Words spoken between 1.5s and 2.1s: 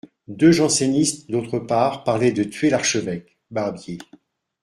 part